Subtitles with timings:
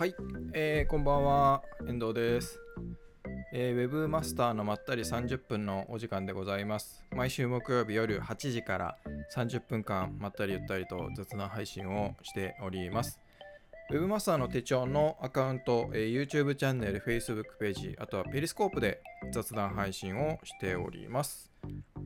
[0.00, 0.14] はい、
[0.54, 2.58] えーこんばんは、遠藤です、
[3.52, 7.04] えーウェブマスターのまったり30分のお時間でございます。
[7.14, 8.96] 毎週木曜日夜8時から
[9.36, 13.20] 30分間まったりゆったりと雑談配信をしております。
[13.90, 19.02] ウェブマスターの手帳のアカウント、えー YouTube チャンネル、Facebook ページ、あとはペリスコープで
[19.34, 21.52] 雑談配信をしております。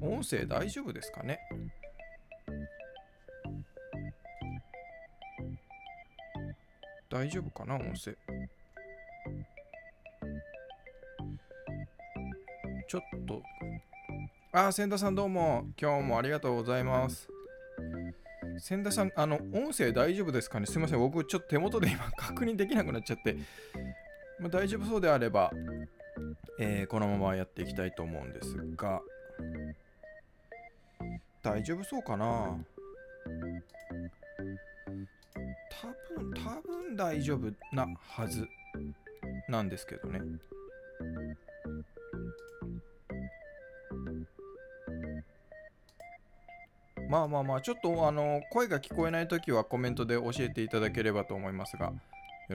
[0.01, 1.39] 音声大丈夫ですかね？
[7.15, 8.13] 大丈夫かな音声。
[12.89, 13.41] ちょっと。
[14.53, 15.65] あー、千田さんどうも。
[15.81, 17.29] 今日もありがとうございます。
[18.59, 20.67] 千田さん、あの、音声大丈夫ですかね？
[20.67, 20.99] すみません。
[20.99, 23.37] 僕、ちょっと手元で 今確認できなくなっちゃって。
[24.41, 25.53] まあ、大丈夫そうであれば、
[26.59, 29.01] えーこのままやっていきたいと思うんですが、
[31.45, 32.59] 大丈夫そうかな？
[36.95, 38.49] 大丈夫なはず
[39.49, 40.21] なんですけどね。
[47.09, 51.93] まあまあまあ、ちょっとあの声が聞こえないときはコメントで教えていただければと思いますが、よ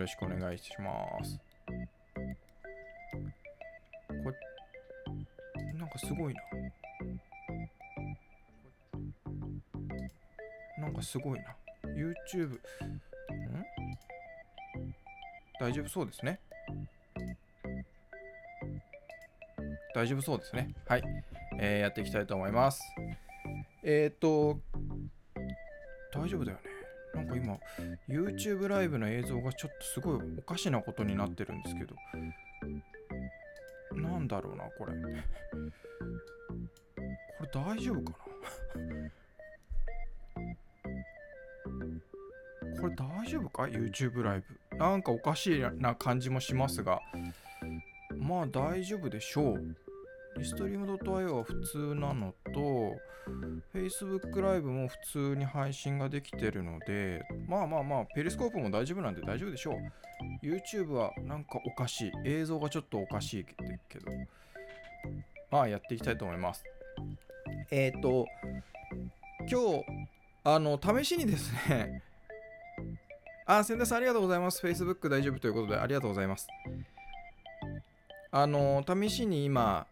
[0.01, 1.39] ろしくお願いします。
[4.07, 4.33] こ、
[5.77, 6.41] なんかすごいな。
[10.79, 11.55] なんかすごいな。
[11.95, 12.59] YouTube、
[15.59, 16.39] 大丈夫そうですね。
[19.93, 20.73] 大丈夫そうですね。
[20.88, 21.03] はい。
[21.59, 22.81] えーやっていきたいと思います。
[23.83, 24.61] えっ、と、
[26.13, 26.63] 大丈夫だよね。
[27.13, 27.57] なんか今、
[28.07, 31.95] YouTube ライブの映像がちょっとすごいおかしなことになってるんですけど、
[33.95, 34.93] なんだろうな、これ。
[37.37, 38.17] これ大丈夫か
[42.75, 42.80] な？
[42.81, 44.58] これ大丈夫か ?YouTube ライブ。
[44.80, 47.02] なんかおかしいな感じもしますが、
[48.17, 49.76] まあ大丈夫でしょう。
[50.37, 52.95] リストリーム .io は普通なのと、
[53.73, 60.45] Facebook ライブも普通に配信ができてるので、まあまあまあ、ペリスコープも大丈夫なんで大丈夫でしょう。
[60.45, 62.11] YouTube はなんかおかしい。
[62.23, 63.45] 映像がちょっとおかしい
[63.89, 64.05] けど、
[65.52, 66.64] まあやっていきたいと思います。
[67.70, 68.26] えっ、ー、と、
[69.52, 69.86] 今日、
[70.45, 72.02] あの、試しにですね、
[73.52, 74.64] あ、千田さんありがとうございます。
[74.64, 76.48] Facebook 大丈夫ということでありがとうございます。
[78.30, 79.87] あの、試しに今、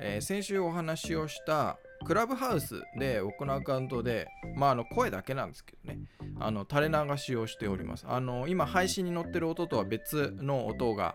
[0.00, 1.76] えー先週お話をした
[2.06, 4.26] クラブハウスで僕のアカウントで、
[4.56, 6.00] まあ、あの声だけなんですけどね
[6.40, 11.14] あの垂れ流しをしておりますあの今配信に載ってる音とは別の音が、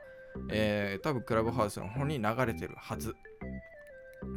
[0.50, 3.16] えー多分クラブハウスの方に流れてるはず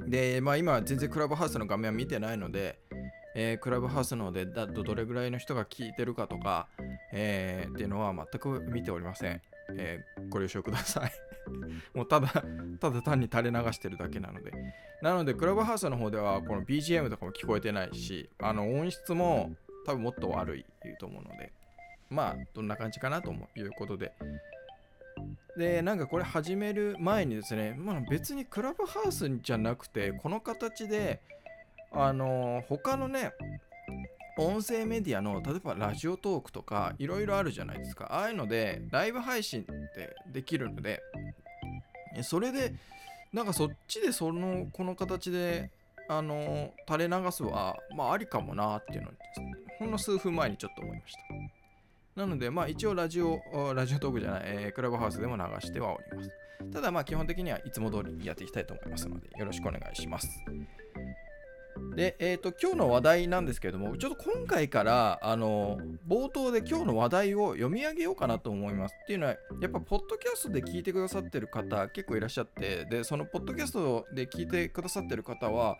[0.09, 2.79] で、まあ、今は全然クラブハウスの画面は見てないので、
[3.37, 6.69] えークラブハウスの方でだどれぐらいの人が聞いてるかとか、
[7.12, 9.41] えーっていうのは全く見ておりません、
[9.77, 11.12] えーご了承ください
[11.95, 12.28] もうただ
[12.81, 14.53] ただ単に垂れ流してるだけなので。
[15.03, 19.50] なので、クラブハウスの方では、この BGM とかも聞こえてないし、あの音質も
[19.84, 20.65] 多分もっと悪い
[21.00, 21.53] と思うので、
[22.09, 24.12] まあ、どんな感じかなということで。
[25.56, 31.21] で、なんかこれ始める前にですね、まあ、別にクラブハウスじゃなくて、この形で、
[31.91, 33.33] あの他のね、
[34.38, 38.06] 音声メディアの例えばラジオトークとかいろいろあるじゃないですか。
[38.10, 41.03] ああいうのでライブ配信ってできるので
[42.16, 42.75] えそれで
[43.32, 45.70] なんかそっちでそのこの形で
[46.09, 49.19] あの垂れ流すはまあありかもなっていうのをね
[49.78, 51.20] ほんの数分前にちょっと思いました。
[52.20, 56.31] なのでまあ一応ラジオあラジオトークじゃない、えークラブハウスでも流してはおります。
[56.72, 60.28] ただまあ基本的にはいつも通りやっていきたいと思いますのでよろしくお願いします
[61.95, 68.95] で、えっ、と、今日の話題なんですけれども、ちょっと今回から、あの、冒頭で今日の話題を読み上げようかなと思います。
[69.03, 75.77] っていうのは、やっぱ、ポッドキャストで聞いてくださってる方、結構いらっしゃって、で、そのポッドキャストで聞いてくださってる方は、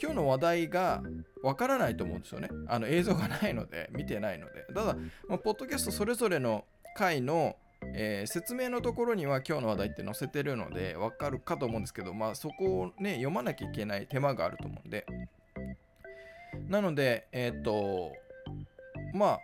[0.00, 1.02] 今日の話題が
[1.42, 2.48] わからないと思うんですよね。
[2.68, 4.66] あの、映像がないので、見てないので。
[4.74, 4.96] ただ、
[5.28, 6.64] まあ、ポッドキャストそれぞれの
[6.96, 7.56] 回の、
[7.94, 15.06] えー説明のところには今日の話題って載せてるのでわかるかと思うんですけど、まあ、そこをね読まなきゃいけない手間があると思うんで
[16.68, 18.12] なのでえっ、と
[19.14, 19.40] まあ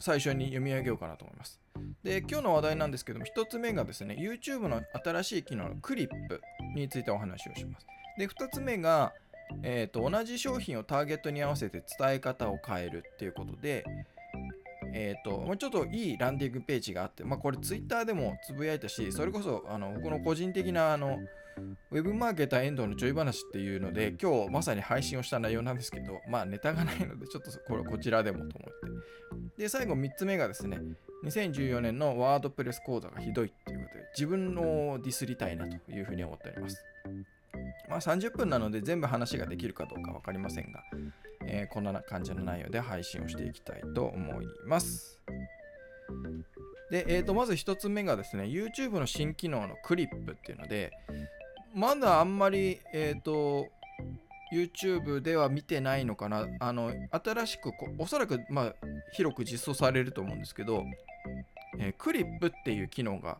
[0.00, 1.60] 最初に読み上げようかなと思います。
[2.02, 6.40] で今日の話題なんですけども1つ目がですね YouTube の新しい機能のクリップ
[6.74, 7.86] についてお話をします。
[8.18, 9.12] で2つ目が
[9.62, 13.84] えー、と同じ商品をターゲットに合わせて伝え方を変えるっていうことで、
[14.92, 21.18] えー、ともうちょっといいランディングページがあって、まあ、これツイッターでもつぶやいたしそれこそあの僕の個人的なあの
[21.90, 28.50] ウェブマーケター遠藤のちょい話っていうので今日まさに配信をした内容なんですけどまあネタがないのでちょっとこれこちらでもと思っ
[29.56, 30.80] てで最後3つ目がですね
[31.24, 36.84] 2014年のワードプレス講座がひどいっていうことで自分のディスりたいなというふうに思っております。
[37.88, 40.82] まあ、30分なので全部話ができるかどうか分かりませんが、
[41.46, 45.20] えー、こんな感じの内容で配信をしていきたいと思います。
[46.90, 50.92] で、えー、とまず1つ目がですね、YouTube の新機能のクリップっていうので、
[51.78, 53.68] まだあんまり、えっ、ー、と、
[54.52, 56.44] YouTube では見てないのかな。
[56.58, 58.74] あの、新しくこ、おそらく、まあ、
[59.12, 60.82] 広く実装されると思うんですけど、
[61.78, 63.38] えー、クリップっていう機能が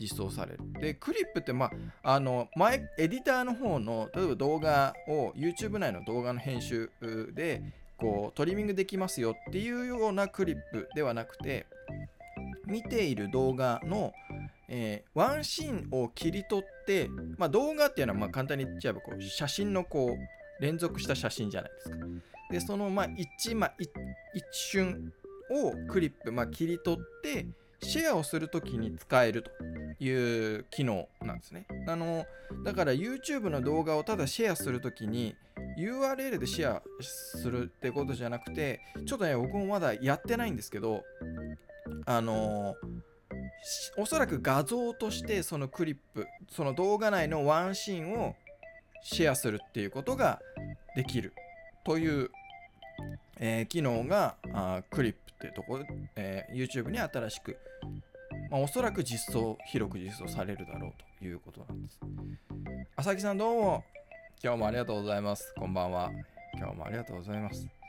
[0.00, 0.60] 実装される。
[0.80, 1.72] で、クリップって、ま
[2.04, 6.92] あ、あの、前、エディターの方の、例えば動画を、YouTube 内の動画の編集
[7.34, 7.60] で、
[7.98, 11.66] こう、トリミングできますよっていうようなクリップではなくて、
[12.66, 14.12] 見ている動画の、
[14.72, 21.96] えー、ワンシーンを切り取って、まあ、動画っていうのはま簡単に言っちゃえばこう写真のこう連続した写真じゃないですか。
[22.50, 25.12] でそのまあ一,、まあ、一瞬
[25.50, 27.46] をクリップ、まあ、切り取って
[27.82, 29.50] シェアをするときに使えると
[30.04, 31.66] いう機能なんですね。
[31.88, 32.26] あの
[32.64, 35.34] だから YouTube の動画をただシェアするときに
[35.78, 41.02] URL でシェアするってことじゃなくてちょっとね僕もまだやってないんですけど
[42.06, 42.74] あの
[43.96, 48.34] おそらく画像としてそのクリップその動画内のワンシーンを
[49.02, 50.40] シェアするっていうことが
[50.96, 51.32] できる
[51.84, 52.30] という、
[53.38, 55.84] えー、機能があクリップっていうところ、
[56.16, 57.56] えー、YouTube に新しく、
[58.50, 61.98] まあ、おそらく実装広く実装されるだろうということなんです。
[62.96, 63.84] 朝木さんどうも
[64.42, 65.54] 今日もありがとうございます。
[65.56, 66.10] こんばんは。
[66.54, 67.79] 今日もありがとうございます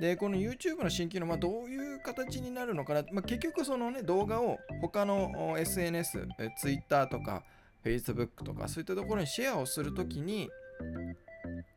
[0.00, 6.26] で、この YouTube の新機能、まあ、どういう形になるのかな、まあ、結局そのね、動画を他の SNS、
[6.58, 7.44] Twitter とか
[7.84, 10.48] Facebook とかそういったところにシェアをするときに、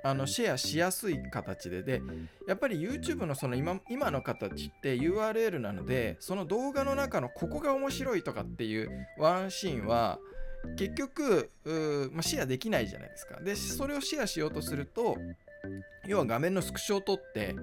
[0.03, 2.01] あのシェアしやすい形でで
[2.47, 10.19] やっぱり YouTube のその今今の形って URL なのでその動画の中のここが面白いとかっていうワンシーンは
[10.77, 11.51] 結局
[12.13, 13.39] まあ、シェアできないじゃないですか。
[13.41, 15.17] でそれをシェアしようとすると
[16.05, 17.55] 要は画面のスクショを取って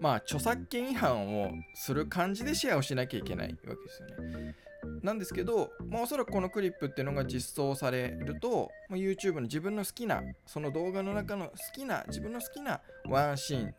[0.00, 4.54] まあ著作権違反をする感じでシェアをしなきゃいけないわけですよね。
[5.02, 13.72] なんですけど、まあ、おそらくこのクリップっていうのが実装されると、まあ、YouTube の自分の好きなその動画の中の好きな自分の好きなワンシーンを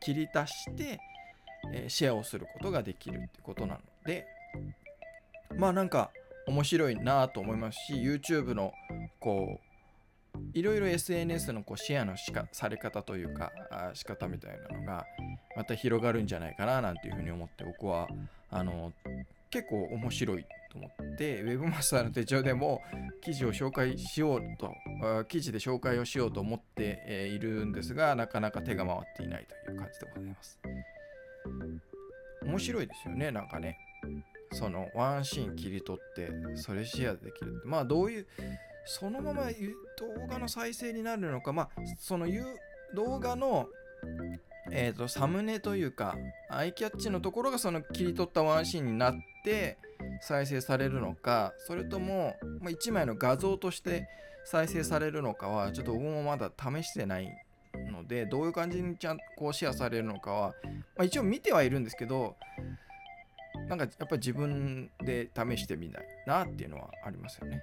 [0.00, 1.00] 切り出して、
[1.72, 4.26] えー、シェアをすることができるってことなので
[5.56, 6.10] まあなんか
[6.46, 8.72] 面白いなと思いますし YouTube の
[9.20, 9.73] こう
[10.54, 13.52] いろいろ SNS のこうシェアのしかされ方というか
[13.92, 15.04] 仕方みたいなのが
[15.56, 18.08] また広がるんじゃないかななんていうふうに思って僕は
[18.50, 18.92] あの
[19.50, 22.80] 結構面白いと思って Webmaster の手帳でも
[23.20, 24.72] 記事を紹介しようと
[25.28, 30.58] 記事で紹介をしようと思っているんですがなかなか手が回っていないという感じでございます。
[32.42, 33.78] 面白いですよねなんかね。
[34.52, 38.26] そのワンシーン切り取ってそれシェアできるまあどういう
[38.86, 39.44] そのまま
[39.98, 42.26] 動画の再生になるのか、まあ、その
[42.94, 43.68] 動画の、
[44.70, 46.16] えーと、サムネというか、
[46.50, 49.14] アイキャッチのところがその切り取ったワンシーンになっ
[49.44, 49.78] て
[50.20, 54.06] 再生されるのか、それとも、まあ、1枚の画像として
[54.44, 57.28] 再生されるのかは、ちょっと僕もまだ試してない
[57.90, 60.54] ので、どういう感じにちゃんこうシェアされるのかは、
[60.96, 62.36] まあ、一応見てはいるんですけど、
[63.68, 67.62] なんかやっぱり自分で試してみたいなっていうのはありますよね。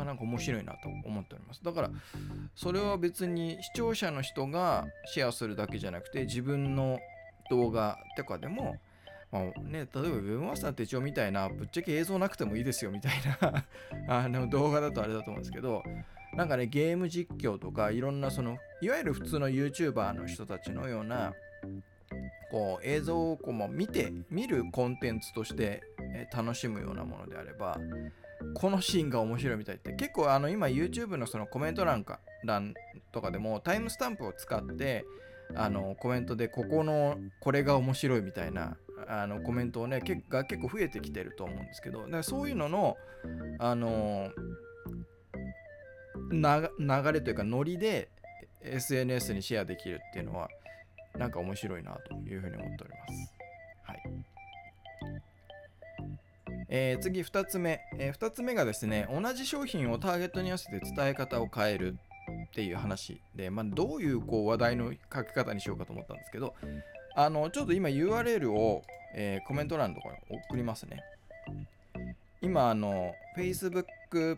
[0.00, 1.62] だからなんか面白いなと思っております。
[1.62, 1.90] だから、
[2.54, 6.98] それは別に視聴者の人がシェアするだけじゃなくて、自分の
[7.50, 8.76] 動画とかでも、
[9.30, 13.64] まあね、例えば Webmaster 手帳みたいな、ぶっちゃけ映像なくてもいいですよみたいな
[14.24, 15.82] あの動画だとあれだと思うんですけど、
[16.34, 21.34] なんかね、ゲーム実況とか、いろんなその、いわゆる普通の YouTuber の人たちのような、
[22.50, 25.82] こう映像をこう見て見るコンテンツとして、
[26.34, 27.78] 楽しむようなものであれば
[28.54, 32.74] このシーンが面白いみたいって結構あの今 YouTube のそのコメント欄か欄
[33.12, 35.04] とかでもタイムスタンプを使って
[35.54, 38.76] あのコメントでここのこれが面白いみたいな
[39.08, 42.96] あのコメントをねけが結構増えてきてると思うんですけどだからそういうのの
[43.58, 44.30] あの
[46.30, 48.10] 流れというかノリで
[48.62, 50.48] SNS にシェアできるっていうのは
[51.18, 53.39] なんか面白いなというふうに思っております。
[56.68, 61.96] えー、次2つ目、えー、2つ目がですね同じ商品をターゲットに合わせて伝え方を変える
[62.48, 66.54] っていう話で、まあ、どういうこう話題の書き方にしようかと思ったんですけど
[67.14, 68.82] あのちょっと今 URL を、
[69.14, 71.02] えー、コメント欄のところに送りますね。
[72.42, 73.84] 今あの Facebook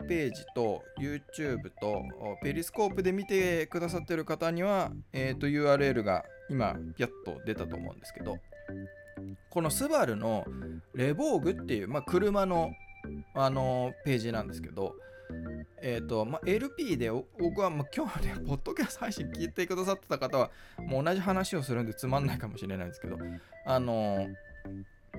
[0.07, 2.03] ページと YouTube と
[2.41, 8.39] ペリスコープで見てくださってる方には、えーと、URL が今ピャッと出たと思うんですけど
[9.49, 10.45] このスバルの
[10.93, 12.71] レボーグっていう、まあ、車の、
[13.35, 14.95] あのーページなんですけど、
[15.81, 23.17] えっ、と、まあ、LP で僕は、まあ、今日ね、 ポッドキャスト配信聞いてくださってた方は、もう同じ話をするんでつまんないかもしれないんですけど、
[23.65, 24.33] あのー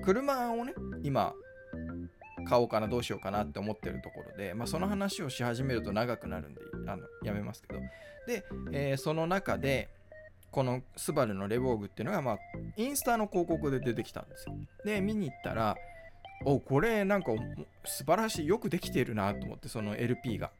[0.03, 0.73] 車をね、
[1.03, 1.33] 今、
[2.47, 7.79] 買おうかな、どうしようかなって思ってるところで、まあ、その話をし始めると長くなるんで、あのやめますけど。
[8.27, 9.89] で、えーその中で、
[10.55, 12.37] このスバルのレボーグっていうのが、まあ、
[12.77, 14.55] インスタの広告で出てきたんですよ。
[14.85, 15.75] で、見に行ったら、
[16.45, 17.33] おこれなんか
[17.83, 20.51] 素晴らしい、よくできてるなと思って、その LP が。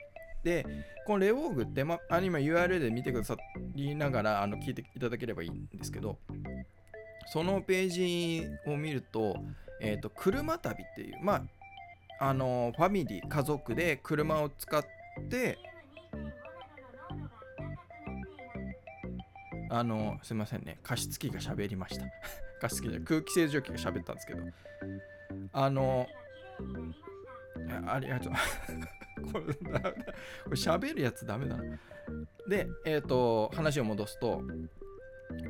[0.44, 0.66] で、
[1.06, 3.38] このレボーグって、まあ、今 URL で見てくださ
[3.74, 6.18] りながらあの聞いていただければいいんですけど、
[7.28, 9.38] そのページを見ると、
[9.80, 11.36] えっ、と、車旅っていう、ま
[12.20, 14.84] あ、あのファミリー、家族で車を使っ
[15.30, 15.58] て、
[19.70, 22.06] あのすいませんね、加湿器が喋りました。
[22.62, 24.44] 加湿器じ空気清浄機が喋ったんですけど、
[25.52, 26.08] あの、
[27.88, 28.34] ありがとう。
[29.32, 29.46] これ
[30.52, 31.80] 喋るやつダメだな。
[32.48, 34.42] で、えっ、と、話を戻すと、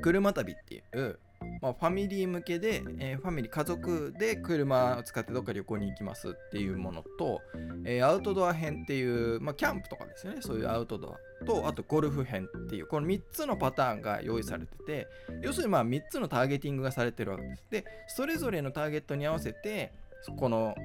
[0.02, 1.20] 車旅っていう、
[1.62, 7.42] まあ、ファミリー向けで、えーファミリー家族で車を使ってどっか旅行に行きますっていうものと、
[7.86, 10.42] えーアウトドア編っていう、まあ、キャンプとかですよね。
[10.42, 15.08] そういうアウトドアとあとゴルフ編っていうこの3つのパターンが用意されてて
[15.42, 17.66] 要するにまあ3つのターゲティングがされてるわけです。
[17.70, 19.92] でそれぞれのターゲットに合わせて
[20.38, 20.76] この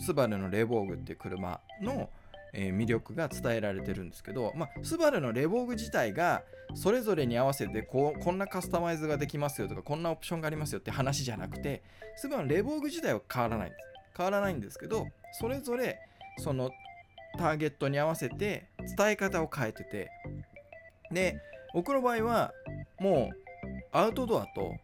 [0.00, 2.10] スバルのレボーグっていう車の、
[2.52, 6.42] えー魅力が伝えられてるんですけど、まあ、スバルのレボーグ自体が
[6.74, 11.82] それぞれに合わせてこうこんなカスタマイズができますよとかこんなオプションがありますよって話じゃなくて
[12.16, 13.92] スバルのレボーグ自体は変わらないんです。
[14.16, 15.98] 変わらないんですけどそれぞれ
[16.38, 16.70] その
[17.38, 20.10] ターゲットに合わせて伝え方を変えてて
[21.10, 21.40] で
[21.74, 22.52] 僕の場合は
[23.00, 23.36] もう
[23.92, 24.74] アウトドアと、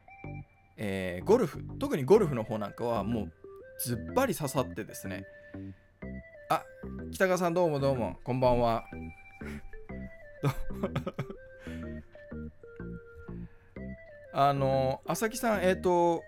[0.77, 3.33] えーゴルフ特にゴルフの方なんかはもう
[3.81, 5.25] ずっぱり刺さってですね
[6.51, 6.65] あ
[7.13, 8.85] 北川さんどうもどうもこんばんは。
[14.33, 16.23] あの朝木さんえっ、と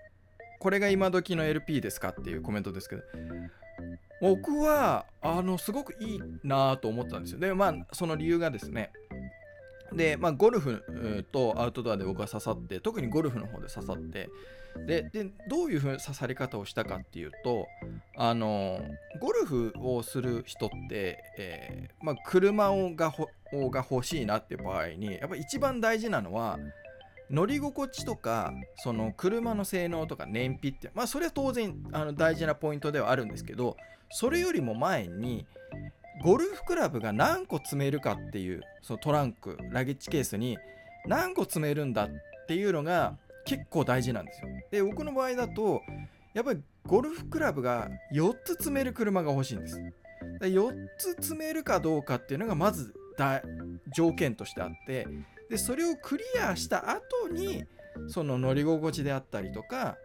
[0.59, 3.01] これが今時の LP ですかっていうコメントですけど
[4.21, 7.39] 僕はあのすごくいいなと思ったんですよ。
[7.39, 8.91] でまあその理由がですね。
[9.91, 10.83] で、まあ、ゴルフ
[11.31, 14.29] とアウトドアで僕は刺さって特にゴルフの方で刺さって
[14.85, 17.67] ででどういうふうに刺さり方をしたかっていうと
[18.15, 18.81] あの
[19.19, 23.27] ゴルフをする人って、えーまあ、車をがほ
[23.69, 26.57] が欲しいなっていう場合にやっぱ一番大事なのは
[27.29, 33.77] 乗り心地とかその車の性能とか燃費ってまあそれは当然あの大事なポイントではあるんですけど
[34.09, 35.45] それよりも前に
[36.23, 40.57] ゴルフクラブが何個積めるかっていうそのトランクラゲッジケースに
[41.05, 42.09] 何個積めるんだっ
[42.47, 44.47] ていうのが結構大事なんですよ。
[44.71, 45.81] で僕の場合だと
[46.33, 49.81] やっぱりゴルフクラブが4つ積める車が欲しいんです。
[50.39, 52.93] で4つ積めるかどうかっていうのがまず
[53.93, 55.07] 条件としてあって
[55.49, 57.65] でそれをクリアした後に
[58.07, 59.97] その乗り心地であったりとか、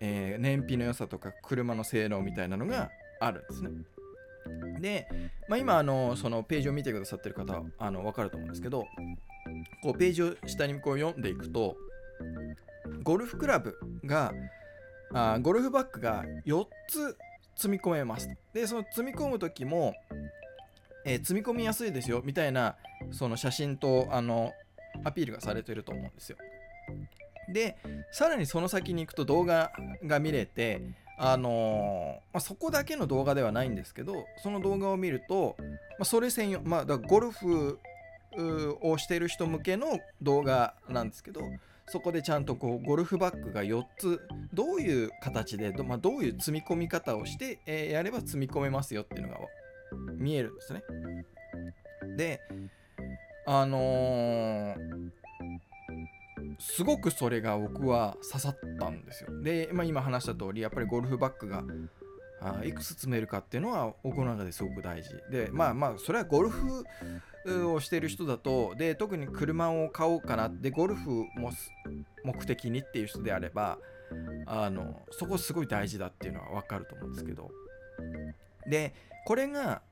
[0.00, 3.70] えー燃費の良さとか車の性能みたいなのがあるんですね。
[4.80, 5.08] で、
[5.48, 8.86] まあ、今あのそのページを見てくださってる方はあの分かると思うんですけど
[9.82, 11.76] こうページを下にこう読んでいくと
[13.02, 14.32] ゴルフクラブが
[15.12, 17.16] あゴルフバッグが4つ
[17.56, 19.94] 積み込めますでその積み込む時も、
[21.04, 22.76] えー積み込みやすいですよみたいな
[23.10, 24.52] その写真とあの
[25.04, 26.36] アピールがされてると思うんですよ。
[27.52, 27.76] で
[28.12, 29.72] さらにその先に行くと動画
[30.06, 30.80] が見れて
[31.18, 35.64] あのーまあ、そこだけの動画ではないんですけどその動画を見ると、ま
[36.00, 37.78] あ、それ専用、まあ、だゴルフ
[38.80, 41.42] をしてる人向けの動画なんですけど
[41.88, 44.20] そこでちゃんとこうゴルフバッグが4つ
[44.52, 49.38] どういう形でど,、まあ、どういう積み込み方をして、えーやれば積み込めますよっていうのが
[50.16, 50.82] 見えるんですね。
[52.16, 52.40] で
[53.46, 55.10] あのー
[56.58, 59.42] すごくそれが僕は刺さったんですよ。
[59.42, 61.64] で、まあ、今話した通りやっぱりゴルフバッグが
[62.44, 65.10] あいくつ積めるかっていうのは僕の中ですごく大事。
[65.30, 66.84] でまあまあそれはゴルフ
[67.70, 71.70] をしている人だとで特に車を買おうかなでゴルフもす
[72.24, 73.78] 目的にっていう人であれば
[74.46, 77.50] あのそこすごい大事だっていうのは分かると思うんですけど。
[78.66, 78.94] で
[79.24, 79.82] これが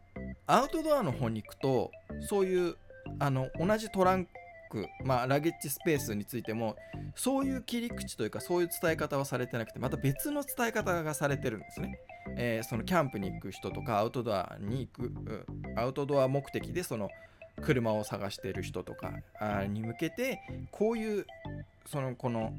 [0.46, 1.90] アウトドアの方に行くと
[2.20, 2.76] そういう
[3.18, 4.28] あの同じトラン
[4.70, 6.76] ク、まあ、ラゲッジスペースについても
[7.14, 11.98] そういう切り口というかそういう伝え方はされてなくてまた別の伝え方がされてるんですね。
[12.36, 15.46] えーそのキャンプに行く人とかアウトドアに行く
[15.76, 17.10] アウトドア目的でその
[17.62, 19.12] 車を探してる人とか
[19.68, 21.26] に向けてこういう
[21.86, 22.54] そのこの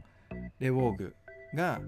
[0.60, 1.16] レウォーグ
[1.56, 1.80] が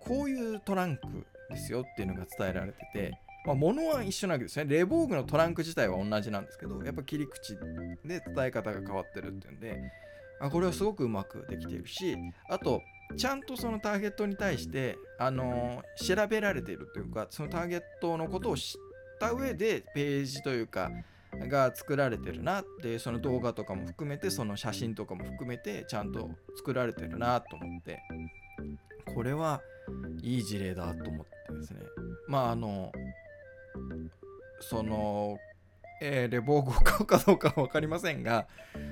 [0.00, 4.64] こういうトランクですよっていうのが伝えられてて、まあ、物は一緒なわけですね。
[4.64, 7.60] レボーグのトランク自体は同じなんですけどやっぱ切り口で
[8.04, 9.92] 伝え方が変わってるっていうんで
[10.40, 12.16] あこれはすごくうまくできているし
[12.48, 12.80] あと
[13.16, 20.90] ちゃんとそのターゲットに対して、あのー、調べられているというかそのターゲットのことを知った上でページというか
[21.38, 28.00] が作られてるなってその動画とかも含めてその写真とかも含めてちゃんと作られてるなと思って
[29.14, 29.60] これは
[30.22, 31.80] いい事例だと思ってですね。
[32.26, 32.90] まああの
[34.68, 35.38] その
[36.00, 38.46] えー、レボーグを買うかどうかは分かりませんが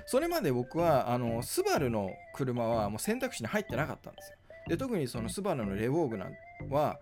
[0.06, 4.36] それまで僕はあのスバルの車はもう選択肢に入ってなかったんですよ。
[4.68, 6.32] で特にそのスバルのレボーグなん
[6.70, 6.98] は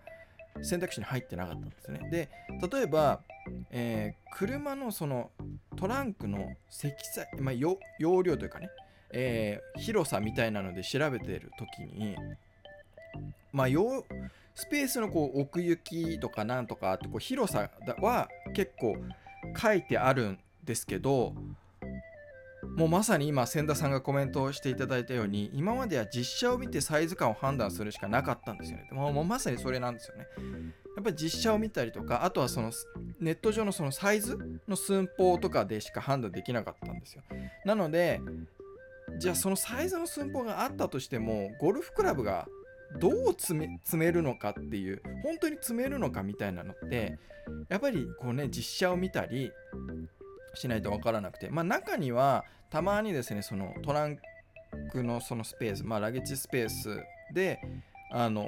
[0.61, 2.09] 選択肢に入ってなかったんですね。
[2.09, 2.29] で
[2.69, 3.21] 例えば、
[3.69, 5.31] えー、車のその
[5.77, 7.77] トランクの積載、まあ、容
[8.23, 8.69] 量というかね、
[9.11, 12.17] えー、広さみたいなので調べている時に
[13.53, 13.67] まあ
[14.55, 18.95] スペースのこう奥行きとかなんとかってこう広さは結構
[19.57, 21.33] 書いてあるんですけど
[22.75, 28.87] もうまさに今千田さんがコメントをしていただいたように今までは実写を見てサイズ感を判断するしかなかったんですよね。
[28.91, 30.27] もうもうまさにそれなんですよね。
[30.95, 32.71] やっぱり実写を見たりとかあとはその
[33.19, 37.23] ネット上のそのサイズの寸法とかでしか判断できなかったんですよ。
[37.65, 38.21] なので
[39.17, 42.47] じゃあそのサイズの寸法があったとしてもゴルフクラブが
[42.99, 47.17] どう詰めるのかっていう本当に詰めるのかみたいなのって
[47.69, 49.51] やっぱりこうね実写を見たり
[50.53, 54.17] しないと分からなくてまあ中にはたまにですねそのトラン
[54.91, 56.99] クのそのスペースまあラゲッジスペース
[57.33, 57.59] で
[58.11, 58.47] あの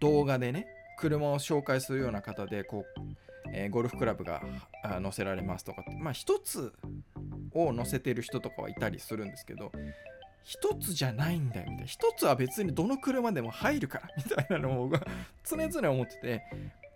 [0.00, 0.66] 動画でね
[0.98, 3.00] 車を紹介するような方でこう、
[3.52, 4.42] えー、ゴルフクラブが
[5.02, 6.72] 載せられますとかってまあ一つ
[7.52, 9.72] を載せてる人とかはいたりするんですけど
[10.44, 11.84] 一つじゃないんだよみたいな。
[11.86, 14.92] 一つは別にどの車でも入るから みたいなのを
[15.42, 16.42] 常々思ってて。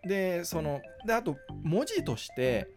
[0.05, 2.69] でそのであと文字として、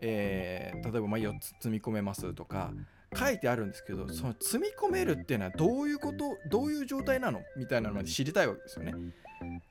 [0.00, 2.72] えー、例えばま4つ積み込めますとか
[3.14, 7.42] 書いてあるんですけどその積み込めるっていうのはどういうことどういう状態なの？
[7.56, 8.94] みたいなのまで知りたいわけですよね。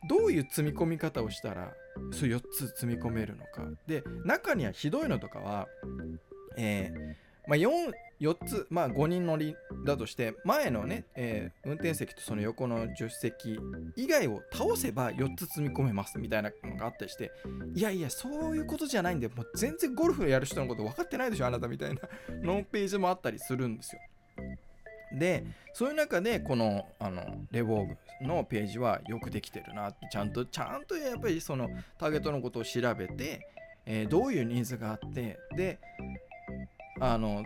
[0.07, 1.73] どういう積み込み方をしたら
[2.11, 3.65] そう4つ積み込めるのか。
[3.87, 5.67] で中にはひどいのとかは、
[6.57, 13.59] えーまあ4、4, つ、まあ、5人乗りだとして前のね、えー、運転席とその横の助手席
[13.95, 17.31] 以外を倒せば4つ積み込めますみたいなのがあったりして
[17.73, 22.01] いやいやそういうことじゃないんでもう全然ゴルフやる人のこと分かってないでしょあなたみたいな
[22.43, 24.01] のページもあったりするんですよ。
[25.17, 33.47] でそういう中でこのあのレボーグのページはよくできてるなってちゃんとちゃんとやっぱりそのターゲットのことを調べて、
[33.87, 35.79] えー、どういうニーズがあってで
[36.99, 37.43] あの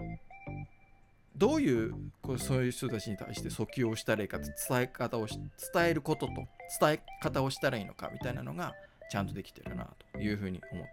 [1.35, 5.39] どういうこうそういう人たちに対して訴求をしたらいいか伝え方を伝
[5.85, 6.33] えることと
[6.79, 8.73] 伝え方をしたらいいのかみたいなのが
[9.09, 10.85] ちゃんとできてるなというふうに思っ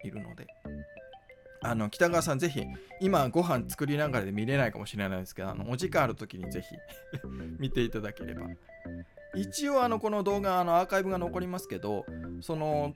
[0.00, 0.46] ているので。
[1.62, 2.64] あの北川さんぜひ
[3.00, 6.74] 今ご飯作りながらで見れないかもしれないですけどあのお時間ある時にぜひ
[7.60, 8.46] 見ていただければ。
[9.34, 12.04] 一応あのこの動画あのアーカイブが残りますけど
[12.40, 12.94] その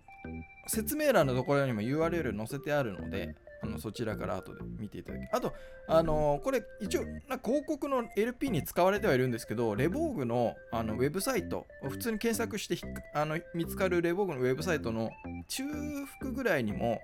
[0.67, 5.55] 説明欄のところにも URL 載せてあるのであのそちらから後で見ていただきあと、
[5.89, 12.77] あのー、これ一応な広告の LP に使われてはいるんですけどレボーグのあのウェブサイト普通に検索して
[13.15, 15.11] あの見つかるレボーグのウェブサイトの
[15.49, 15.65] 中
[16.21, 17.01] 腹ぐらいにも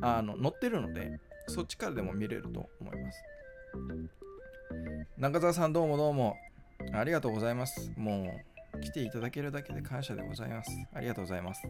[0.00, 3.22] あの載ってるのでそっちからでも見れると思います。
[5.18, 6.36] 中澤さんどうもどうも
[6.94, 7.92] ありがとうございます。
[7.96, 8.32] も
[8.74, 10.70] う来ていただけるだけで感謝でございます。
[10.94, 11.62] ありがとうございます。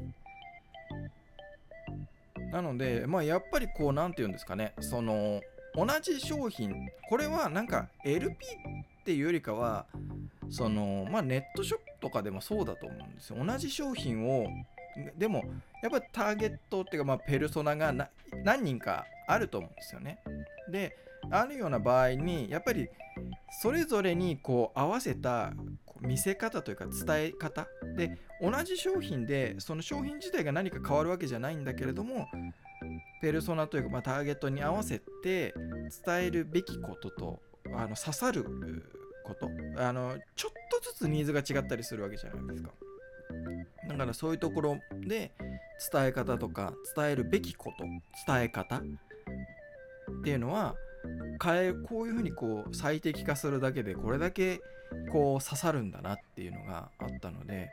[2.51, 5.41] なので、まあ、やっぱりこう、なんて言うんですかね、その、
[5.75, 9.87] 同じ商品、これはなんか LP っていうよりかは、
[10.49, 13.45] その、まあ、ネットショップとかでもそうだと思うんですよ。
[13.45, 14.47] 同じ商品を、
[15.17, 15.45] でも、
[15.83, 17.95] やっぱりターゲットっていうか、まあ、ペルソナが
[18.45, 20.19] 何人かあると思うんですよね。
[20.71, 20.97] で、
[21.31, 22.89] あるような場合に、やっぱり、
[23.63, 25.53] それぞれにこう合わせた
[26.01, 27.69] 見せ方というか伝え方。
[27.97, 32.27] で同じ商品でその商品自体が何か変わるわけじゃないんだけれども
[33.21, 35.55] ペルソナというか、まあ、ターゲットに合わせて
[36.05, 37.41] 伝えるべきことと
[37.75, 38.45] あの刺さる
[39.25, 39.51] こと。
[39.77, 42.71] あのちょっとずつニーズが違ったりするわけじゃないですか。
[43.89, 45.33] だからそういうところで
[45.93, 47.85] 伝え方とか伝えるべきこと
[48.27, 48.81] 伝え方っ
[50.25, 50.75] ていうのは
[51.43, 54.61] 変えこういうふうにこう最適化するだけでこれだけ
[55.13, 57.71] こう刺さるんだなっていうのがあったので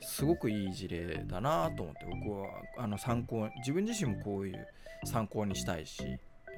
[0.00, 2.48] すごくいい事例だなと思って僕は
[2.78, 4.66] あの参考自分自身もこういう
[5.04, 6.02] 参考にしたいし、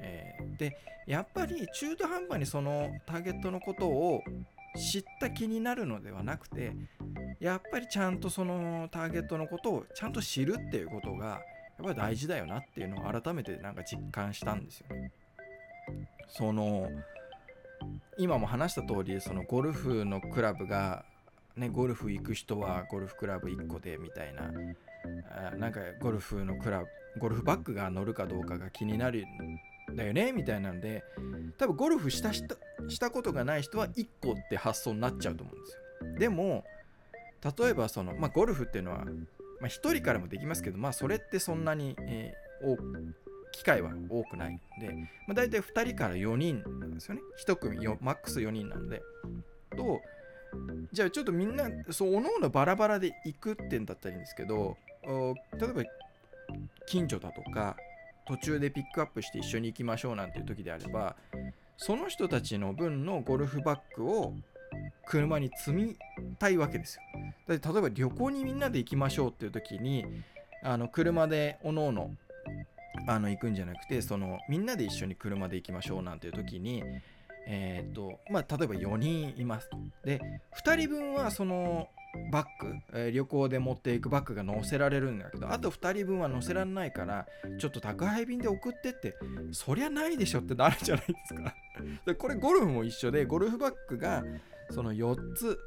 [0.01, 4.21] えー、でやっぱり中途半端にそのターゲットのことを
[4.77, 6.73] 知った気になるのではなくて
[7.39, 15.11] やっぱりちゃんとそのターゲットのことをちゃんと知るっていうことがやっぱり大事だよなっていうのを改めてなんか実感したんですよね。
[16.27, 16.89] その
[18.17, 21.05] 今も話した通りそのゴルフのクラブが、
[21.55, 24.51] ね、ゴルフ行く人はゴルフクラブ1個でみたいな
[25.51, 26.87] あなんかゴルフのクラブ
[27.19, 29.25] ゴルフバッグが乗るかどうかが気になる
[29.91, 31.03] んだよねみたいなんで
[31.57, 32.55] 多分ゴルフしたした
[32.89, 36.19] したことがない人は1個って発想になっちゃうと思うんですよ。
[36.19, 36.63] でも
[37.59, 39.11] 例えばその、まあ、ゴルフっていうのは、ま
[39.63, 42.77] あ、1人からもできますけどまあそれってそんなに、えー、
[43.57, 44.53] 機会は多くない。
[44.53, 44.93] んで、
[45.25, 47.21] まあ、大体2人から4人なんですよね。
[47.43, 49.01] 1組マックス4人なんで。
[49.75, 49.99] と
[50.93, 54.77] じゃあちょっとみんなそうおのおのバラバラで行くってんだったらいいんですけど
[55.59, 55.83] 例えば
[56.85, 57.75] 近所だとか
[58.27, 61.15] 途中でピックアップして一緒に行きましょうなんていう時であれば
[61.75, 64.33] その人たちの分のゴルフバッグを
[65.05, 65.95] 車に積み
[66.39, 67.01] たいわけですよ。
[67.47, 70.05] 例えば旅行にみんなで行きましょうっていう時に
[70.63, 72.11] あの車でおのおの
[73.07, 76.83] あの行くんじゃなくてそのみんなで一緒に車で行きましょうなんていう時に
[77.47, 79.69] えっ、ー、とまあ例えば4人います。
[79.69, 79.77] と。
[80.03, 80.21] で
[80.63, 81.87] 2人分はその
[82.31, 87.25] バッグ、えー、旅行で持っていくバッグが載せられるんだけどあと2人分は載せられないから
[87.59, 89.15] ちょっと宅配便で送ってって
[89.51, 91.55] そりゃないでしょってなるじゃないですか。
[92.05, 94.23] でこれゴルフも一緒でゴルフバッグが
[94.71, 95.59] その4つ、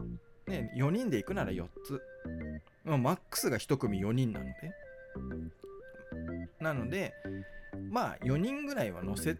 [0.46, 2.02] ね、4人で行くなら4つ、
[2.84, 4.52] まあ、マックスが1組4人なので
[6.60, 7.14] なので
[7.90, 9.36] まあ4人ぐらいは乗せ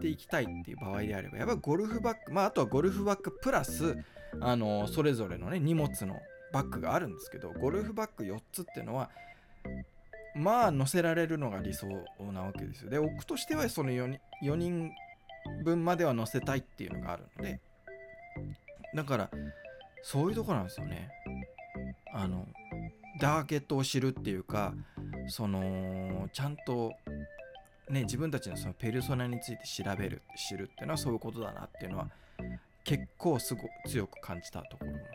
[0.00, 3.96] ていきたいっていう場合であればやっぱゴルフバッグまああとはゴルフバッグプラス
[4.40, 6.20] あのそれぞれのね荷物の
[6.52, 9.10] バッグがあるんですけどゴルフバッグ4つっていうのは
[10.34, 11.86] まあ乗せられるのが理想
[12.32, 12.90] なわけですよ。
[12.90, 14.92] で置くとしてはその 4, 人4人
[15.64, 17.60] 分までは乗せたいっていうのがあるので
[18.94, 19.30] だから
[20.02, 21.10] そういうとこなんですよね。
[22.14, 22.46] あの
[23.20, 24.74] ダーケットを知るっていうか
[25.28, 26.92] そのちゃんと
[27.90, 32.08] ね自分たちのそのペルソナについて調べる知るっていうのはそういうことだなっていうのは
[32.84, 35.10] 結構すご強く感じたところなんです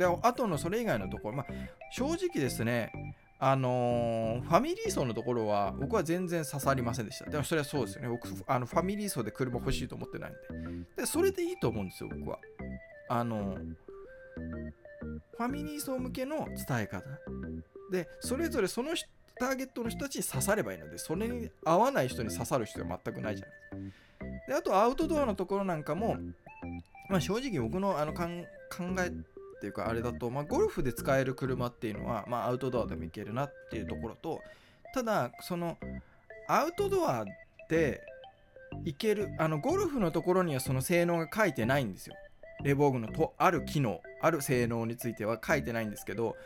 [0.00, 0.16] よ。
[0.18, 1.46] であとのそれ以外のところまあ
[1.92, 2.92] 正直ですね
[3.40, 7.30] あのー、ファミリー層のところは僕は全然刺さりませんでした。
[7.30, 8.08] でもそれはそうですよね。
[8.08, 11.02] 僕、あのファミリー層で車欲しいと思ってないんで。
[11.02, 12.38] で、それでいいと思うんですよ、僕は。
[13.08, 13.74] あのー、
[15.36, 17.04] ファミリー層向けの伝え方。
[17.92, 18.96] で、それぞれその
[19.38, 24.48] ターゲットの人たちに刺さればいいので、それに合わない人に刺さる人は全くないじゃないですか。
[24.48, 26.16] で、あとアウトドアのところなんかも、
[27.08, 28.22] まあ、正直僕のあの考
[29.00, 29.12] え
[29.58, 34.40] っていうかあれだと、まあ、ゴルフで使える車っていうのは、まあ、アウトドアでもいけるなっていうところと
[34.94, 35.76] ただその
[36.48, 37.24] アウトドア
[37.68, 38.00] で
[38.84, 42.14] いけるあのゴルフのところにはその性能が書いてないんですよ
[42.62, 46.36] レボーグのとある機能ある性能については書いてないんですけど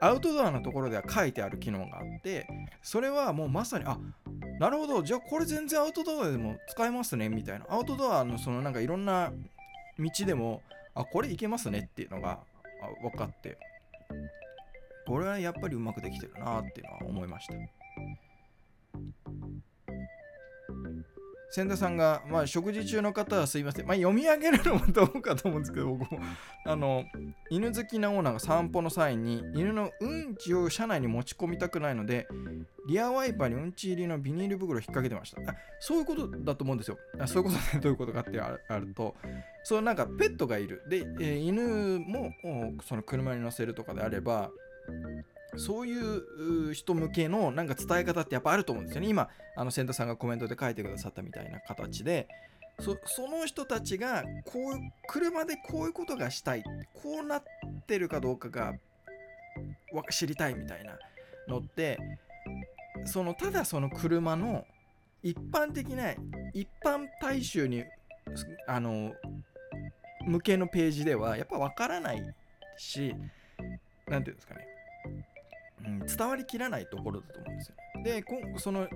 [0.00, 2.46] アウトドアのところでは書いてある機能があって
[2.82, 3.98] それはもうまさにあ
[4.58, 7.66] なるほどじゃあこれ全然アウトドアでも使えますねみたいな。
[7.68, 9.32] アウトドアのそのなんかいろんな
[9.98, 10.62] 道でも
[10.94, 12.40] あこれいけますねっていうのが
[13.02, 13.58] 分かって。
[15.06, 17.54] これはやっぱりうまくできてるなっていうのは思いました。
[21.50, 26.20] 千田さんが、まあ、食事中の方はすいません、まあ、読み上げるのもどうかと思うんですけど僕も。
[26.64, 27.04] あの
[27.50, 32.28] 犬好きなオーナーが散歩の際に犬のうんちを車内に持ち込みたくないので
[32.86, 35.40] リアワイパーにうんち入りのビニール袋を引っ掛けてました。
[35.50, 36.98] あそういうことだと思うんですよ。
[37.18, 39.16] あそういうことでどういうことかってあると
[39.64, 40.82] そのなんかペットがいる。
[40.88, 42.32] で、えー、犬も
[42.86, 44.50] その車に乗せるとかであれば
[45.56, 49.08] そういう人向けのなんか伝え方ってやっぱあると思うんですよね。
[49.08, 52.28] 今、あの、千田さんがコメントで書いてくださったみたいな形で、
[52.80, 57.42] そその人たちがこう車でこういうことがしたいこうなっ
[57.86, 58.74] てるかどうかが
[60.10, 60.98] 知りたいみたいな
[61.46, 61.98] のって
[63.04, 64.64] そのただその車の
[65.22, 66.12] 一般的な
[66.54, 67.84] 一般大衆に
[68.66, 69.12] あの
[70.26, 72.34] 向けのページではやっぱ分からない
[72.76, 73.26] し何て
[74.06, 74.66] 言うんですかね
[75.84, 77.74] うん、伝わりきらないところだと思うんですよ。
[78.02, 78.24] で、
[78.58, 78.88] その、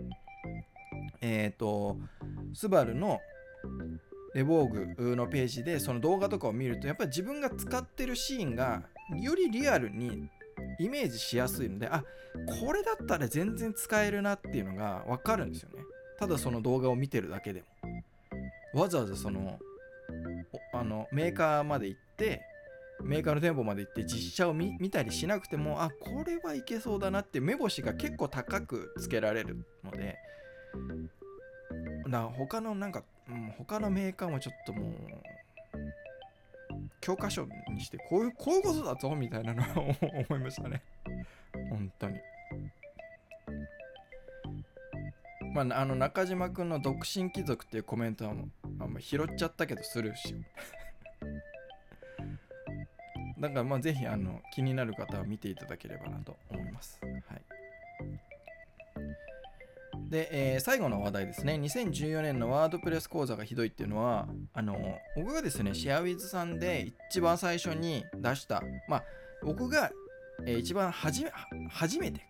[1.21, 1.99] えっ、ー、と、
[2.53, 3.21] スバルの
[4.35, 8.83] レボーグのページでその動画とかを見るとやっぱり自分が使ってるシーンが
[9.21, 10.29] よりリアルに
[10.81, 12.05] イメージしやすいのであ
[12.61, 15.85] これだったら全然使えるなっていうのが分かるんですよね
[16.19, 17.63] ただその動画を見てるだけで
[18.73, 19.59] もわざわざその
[20.73, 22.43] あのメーカーまで行って
[23.03, 30.17] メーカーの店舗まで行って実写を見たりしなくてもあこれはいけそうだなって目星が結構高くつけられるので
[32.09, 34.93] だ他のなんか、うん、他のメーカーもちょっともう
[37.01, 39.95] 教科書にしてこういうこういうことだぞみたいなのを
[40.29, 40.83] 思いましたね。
[41.69, 42.19] 本当に。
[45.53, 48.49] まああの中島君の独身貴族っていうコメントはも
[48.81, 50.45] あんま拾っちゃったけどスルーしよう
[53.45, 56.99] だからまあぜひあの気になる方は見ていただければなと思います。
[57.03, 57.43] はい。
[60.09, 61.55] で、えー、最後の話題ですね。
[61.55, 69.05] 2014年のワードプレス講座がひどいっていうのは、あの、僕がですね、シェアウィズさんで一番最初に出した、まあ、
[69.43, 69.93] 僕が、
[70.47, 71.31] えー、一番初め、
[71.69, 72.25] 初めてか、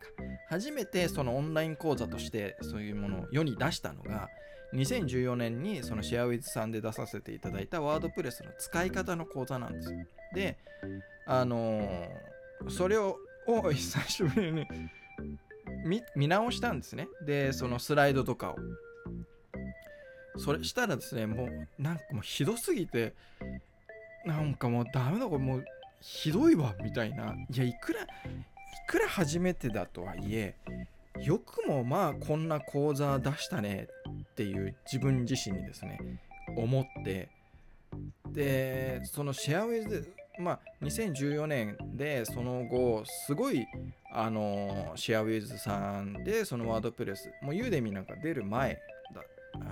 [0.48, 4.28] 初めてそのオンライン講座としてそういうものを世に出したのが、
[4.74, 9.98] 2014年にそのシェアウィズさんで出させていただいたワードプレスの使い方の講座なんですよ。
[10.34, 10.58] で、
[11.26, 13.18] あのー、それを
[13.72, 14.66] 久しぶりに
[16.16, 17.08] 見直したんですね。
[17.24, 18.56] で、そのスライドとかを。
[20.36, 23.14] それしたらですね、もうなんかもうひどすぎて、
[24.24, 25.64] なんかもうダメだ、これもう
[26.00, 27.34] ひどいわ、みたいな。
[27.34, 28.06] いや、いくら、い
[28.88, 30.56] くら初めてだとはいえ、
[31.22, 33.88] よくもまあこんな講座出したね
[34.32, 36.20] っていう自分自身にですね、
[36.56, 37.28] 思って、
[38.32, 43.66] で、そのシェアウェイズまあ、2014年でその後すごい
[44.12, 48.80] あのシェアウィズさんでそのワードプレスもうユーデミなんか出る前
[49.14, 49.22] だ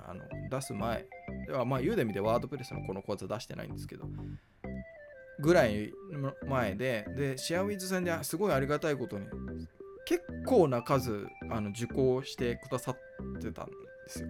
[0.07, 1.05] あの出す前
[1.47, 4.05] ではまあユーデミでワードプレスのこの講座出してないんですけど
[5.39, 5.91] ぐらい
[6.47, 9.25] 前ででシェアウィズさんですごいありがたいことに
[10.05, 12.95] 結構な数あの受講してくださっ
[13.39, 13.73] てたんで
[14.07, 14.29] すよ。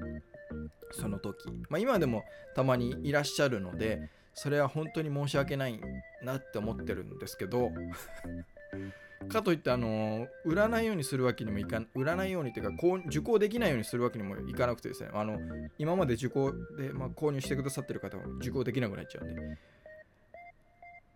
[0.91, 1.49] その時。
[1.69, 2.23] まあ今でも
[2.55, 5.79] たまにいらっしゃるのでそれは本当に申し訳ない
[6.23, 7.71] なって思ってるんですけど
[9.29, 15.09] かといってあの売らないようにするわけにもいかん売らないようにっていうかこう受講できないようにするわけにもいかなくてですね。
[15.13, 15.39] あの
[15.77, 19.57] 今まで受講で、まあ、購入してくださってる方は受講できなくなっちゃうんで。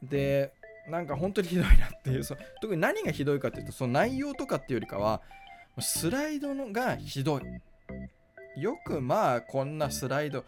[0.03, 0.53] で
[0.87, 5.21] なんか本当にひどいなっていうそ特に何がひどいかっていうとその内容とかっていうよりかは
[5.79, 7.41] スライドのがひどい。
[8.59, 10.43] よくまあこんなスライド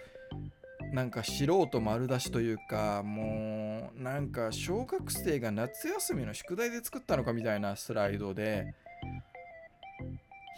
[0.94, 8.74] なんか素人丸出しというかもうなんか小学生が夏休みの宿題で作ったのかみたいなスライドで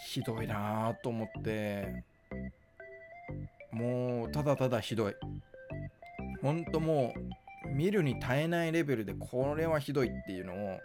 [0.07, 2.05] ひどいなぁと思って
[3.71, 5.15] もうただただひどい。
[6.41, 7.30] ほんともう
[7.71, 10.79] 見るに耐えないレベルでこれはひどいっていうのを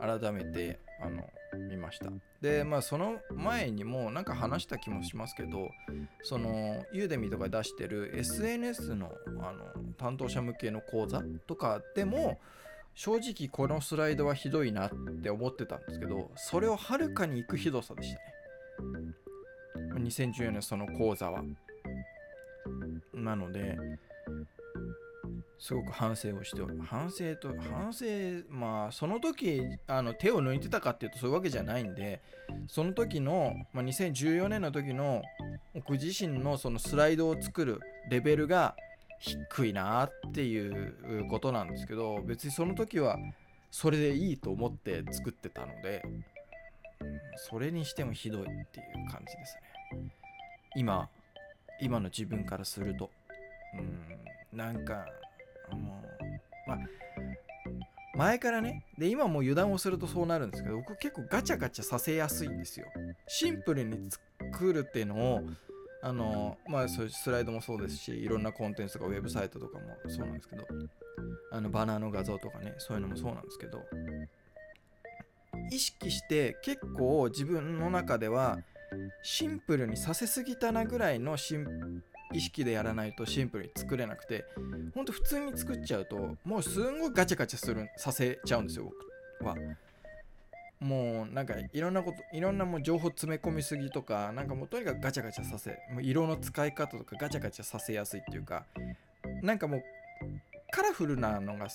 [0.00, 1.28] 改めてあの
[1.68, 2.10] 見ました。
[2.40, 5.68] でまあその前にもなんか話した気もしますけど
[6.22, 12.38] そのユーデミとか出してる SNS のあの担当者向けの講座とかでも
[12.94, 14.90] 正直このスライドはひどいなっ
[15.22, 18.24] て思ってたんですけどそれをはるかにいくひどさでしたね。
[20.00, 21.42] 2014年その講座は。
[23.14, 23.76] なので
[25.60, 28.06] すごく反省をしておる反省と反省
[28.48, 32.22] まあその時あの手を抜いてたかっていうとそういうわけじゃないんで
[32.66, 35.22] その時の、まあ、2014年の時の
[35.74, 38.74] 僕自身のそのスライドを作るレベルが
[39.18, 43.18] 低いなっていうことなんですけど別にその時は
[43.70, 46.02] それでいいと思って作ってたので
[47.36, 48.54] それにしてもひどいってい
[49.06, 49.56] う感じです
[49.92, 50.10] ね。
[50.74, 51.08] 今
[51.82, 53.10] 今の自分からすると。
[53.78, 54.56] うん。
[54.56, 55.06] なんか
[55.76, 56.02] も
[56.66, 56.78] うまあ
[58.16, 62.86] 前からねで今もう油断をするとそうなるんですけど僕結構ガチャガチャさせやすいんですよ。
[63.26, 65.42] シンプルに作るっていうのを
[66.02, 70.64] あのまあそういうスライドもそうですしいろんなコンテンツとかウェブサイトとかもそうなんですけど
[71.52, 73.82] あのバナーの画像とかねそういうのもそうなんですけど
[75.70, 78.58] 意識して結構自分の中では
[79.22, 82.02] シンプルにさせすぎたなぐらいのシン
[82.32, 84.44] 意識でやらないとシンプルに作れなくて
[84.94, 88.92] ほんと普通に作っちゃうともうすんごいガチャガチャするさせちゃうんですよ
[89.40, 89.56] 僕は。
[90.80, 98.64] もうなんかいろんなこといろんなもう情報詰め込みすぎとかなんかもうとにかくガチャガチャさせもう色の使い方とかガチャガチャさせやすいっていうか
[99.42, 99.82] なんかもう
[100.70, 101.68] カラフルなのが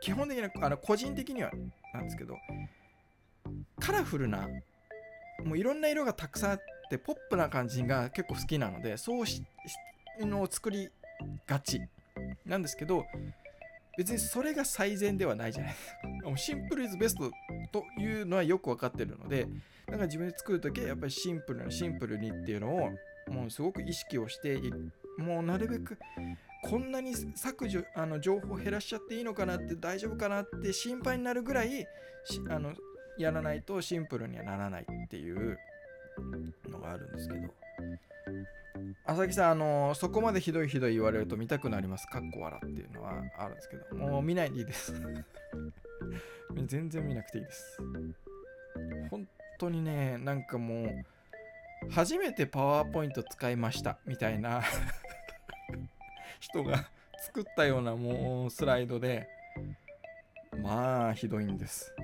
[0.00, 1.50] 基本的なあの個人的には
[1.92, 2.38] なんですけど
[3.78, 4.48] カラフルな
[5.44, 9.42] もういろんな色がたくさんあってでポップな感じが結構好きなのでそうし
[10.20, 10.90] のを作り
[11.46, 11.80] がち
[12.46, 13.04] なんですけど
[13.96, 15.86] 別にそれが最善ではないじゃないです
[16.24, 16.36] か。
[16.36, 17.30] シンプルイズベスト
[17.70, 19.46] というのはよく分かってるので
[19.86, 22.90] だから自分で作るときはやっぱりシンプルなシンプルにっていうのを
[23.28, 24.58] もうすごく意識をして
[25.18, 25.96] もうなるべく
[26.64, 31.86] こんなに削除あの情報を減らしちゃっていいのかなって大丈夫かなって心配になるぐらい
[32.48, 32.74] あの
[33.18, 35.58] やらないとシンプルにはならないっていう
[36.70, 37.40] のがあるんですけど
[39.06, 42.06] 朝木さん、あのそこまでひどいひどい言われると見たくなります？
[42.06, 44.94] かっこ笑っていうのはあるんですけど、もう見ないでいいです。
[46.66, 47.78] 全然見なくていいです。
[49.10, 54.62] 本当にね、なんかもう、初めてパワーポイント使いましたみたいな
[56.40, 59.28] 人が作ったようなもうスライドで、
[60.62, 61.94] まあひどいんです。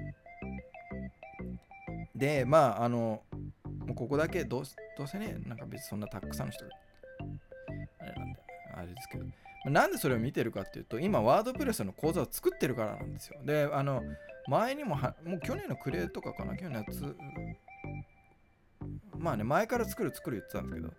[2.15, 3.23] で、まあ、あの、
[3.91, 4.63] もうここだけどう
[4.97, 6.71] どうせね、なんか別にそんなたくさんの人が、
[7.99, 8.41] あれなんで、
[8.77, 9.25] あれですけど、
[9.69, 13.41] なんでそれを見てるかっていうと、今、ワードプレスの講座を作ってるからなんですよ。
[13.45, 14.01] で、あの、
[14.47, 17.17] 前にもは、もう去年のクレーとかかな、去年のやつ、
[19.19, 20.95] まあね、前から作る作る言ってたんですけど、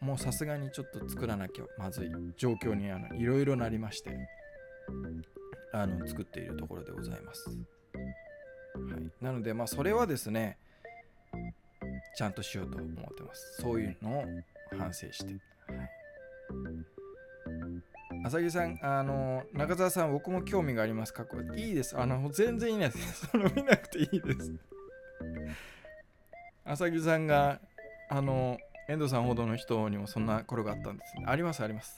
[0.00, 4.16] もうさすがにちょっと作らなきゃまずい状況にあのいろいろなりまして、
[5.74, 7.50] あの作っているところでございます。
[8.94, 10.58] はい、なので、まあ、それはですね、
[12.16, 13.56] ちゃんとしようと思ってます。
[13.60, 14.24] そういうのを
[14.76, 15.32] 反省して。
[15.72, 15.90] はい
[18.24, 21.12] 浅木さん、あの、中澤さん、僕も興味があります。
[21.12, 21.98] かっこいいです。
[21.98, 23.26] あの、全然いいです。
[23.30, 24.54] その見なくていいです。
[26.64, 27.60] 浅木さんが、
[28.08, 31.24] あの、遠藤さんほどの人にもそんな頃があったんですね。
[31.26, 31.96] あります、あります。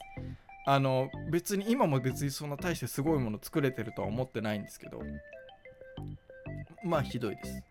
[0.65, 5.01] あの、別に、今も別にそんな大してすごいもの作れてるとは思ってないんですけど、
[6.83, 7.63] まあ、ひどいです。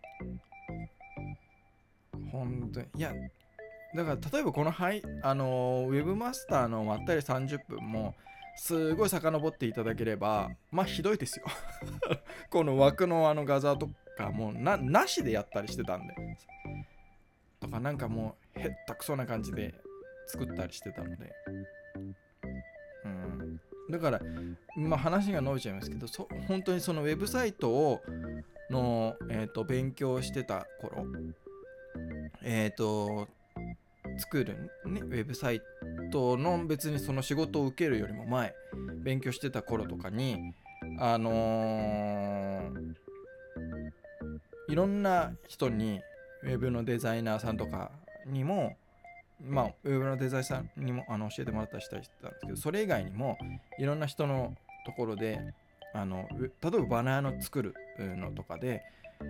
[2.31, 2.87] 本当に。
[2.97, 3.13] いや、
[3.95, 8.15] だから例えばこの、はい、あのウェブマスターのまったり30分も
[8.57, 11.47] すごい遡っていただければまあひどいですよ
[12.51, 16.15] この枠のあの画像とかもうななしでやったりしてたんで
[17.59, 19.75] とかなんかもうへったくそな感じで
[20.27, 21.33] 作ったりしてたので
[23.05, 24.21] うんだから
[24.77, 28.01] まあ話が伸びちゃいますけどそ本当にそのウェブサイトを
[28.71, 31.07] の、えーと、勉強してた頃。
[32.43, 33.29] えっ、ー、と
[34.19, 35.61] 作る、ね、ウェブサイ
[36.11, 38.55] トの別にその仕事を受けるよりも前
[39.03, 40.55] 勉強してた頃とかに
[40.99, 42.95] あのー、
[44.69, 46.01] いろんな人に
[46.43, 47.91] ウェブのデザイナーさんとか
[48.27, 48.77] にも
[49.43, 53.39] まあウェブのデザイナーさんにもあの教えてもらったりしたりしてたんですけどそれ以外にも
[53.79, 54.55] いろんな人の
[54.87, 55.41] ところで
[55.93, 58.83] あの例えばバナーの作るのとかで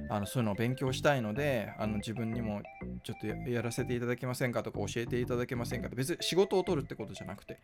[0.09, 2.62] あのそういうのを勉強したいのであの自分にも
[3.03, 7.59] ちょっとやらせていただけませんかとか教えていただけませんかって別に仕事を取るってことじゃなくて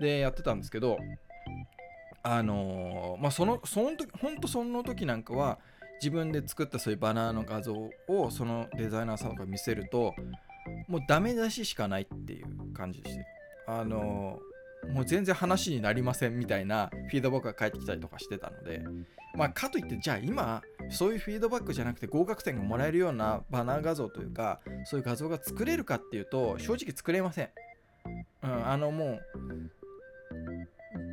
[0.00, 0.98] でやってたんですけど
[2.22, 5.58] あのー、まあそのその時本当その時なんかは
[6.00, 7.74] 自分で作ったそういうバナーの画像
[8.08, 10.14] をそのデザイナーさんが見せると
[10.88, 13.24] もうダメ出ししかないっていう感じでして
[13.66, 14.40] あの
[14.92, 18.82] もう全然話になりませんみたいなフィードバックが返ってきたりとかしてたので、
[19.34, 27.48] まあ、かといってじゃあ今そういうフィードバックじゃなくて合格点がもらえるようなバナー画像というかそういう画像が作れるかっていうと正直作れません。
[28.42, 29.20] うん、あのもう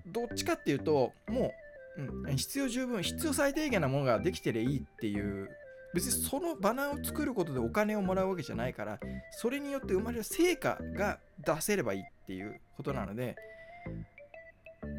[0.07, 1.51] どっちかっていうとも
[1.97, 5.49] う、うん、必要十分必要最低限なものができてりゃいいっていう
[5.93, 8.99] 別にそのバナーを作ることでお金をもらうわけじゃないから
[9.31, 13.35] それによって生まれる成果が出せればいいっていうことなので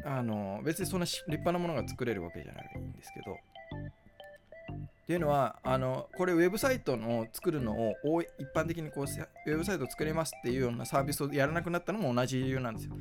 [0.07, 12.97] あの別にそんな立派なものが作れるわけじゃないんですけどっていうのはあのこれウェブサイトの作るのを一般的にこうウェブサイト作れますっていうようなサービスをやらなくなったのも同じ理由なんですよ。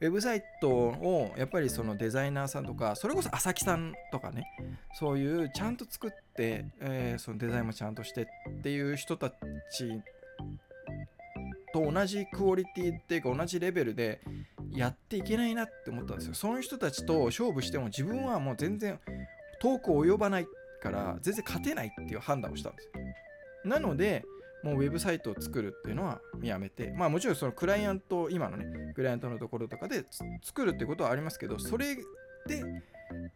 [0.00, 4.46] ウェブサイトをやっぱりそのデザイナーさんとかそれこそ朝木さんとかね
[4.94, 9.36] そういうちゃんと作って、えー、そのデザインもちゃんとしてっていう人たち
[11.72, 14.20] と同じクオリティっていうか同じレベルで
[14.74, 16.34] やっていけないなって思ったんですよ。
[16.34, 18.98] その人たちと勝負しても自分はもう全然
[19.60, 20.46] 遠く及ばない
[20.82, 22.92] から全然勝てないっていう判断をしたんですよ。
[23.64, 24.24] なので、
[24.64, 30.04] もうウェブサイトを作るっていうのはやめて、まあもちろんそのクライアント、今のね、クライアントのところとかで
[30.42, 32.02] 作るってことはありますけど、それで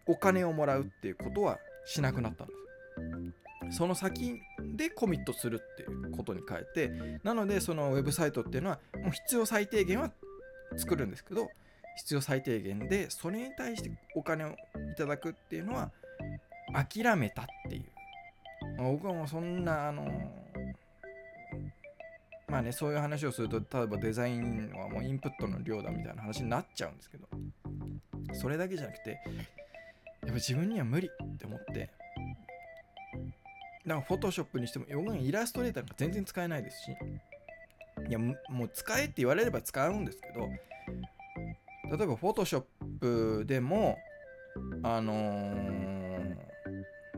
[0.06, 3.76] お金をもらうっていうことはしなくなったんです。
[3.78, 4.40] その先
[4.76, 10.12] でコミットするっていうことに変えて、なのでそのウェブサイトっていうのはもう必要最低限は
[10.76, 11.48] 作るんですけど
[11.96, 14.54] 必要最低限でそれに対してお金をい
[14.96, 15.90] ただくっていうのは
[16.72, 17.84] 諦めたっていう。
[18.76, 20.04] まあ僕はもうそんなあの
[22.48, 27.26] まあねそういう話をすると例えばデザインはもうインプットの量だみたいな話になっちゃうんですけど
[28.34, 31.90] それだけじゃなくてやっぱ自分には無理って思って
[33.86, 36.90] だからフォトショップにしてもイラストレーターが全然使えないですし
[38.08, 38.34] いやも
[38.64, 40.48] う使えって言われれば使うんですけど
[41.96, 43.96] 例えば Photoshop でも
[44.82, 46.36] あのー、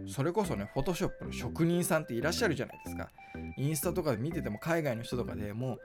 [0.07, 3.11] それこそね、フォトショップの職人さんっていらっしゃるじゃないですか。
[3.57, 5.79] インスタとかで見てても海外の人とかでもう、